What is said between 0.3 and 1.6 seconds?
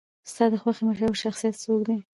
ستا د خوښې مشهور شخصیت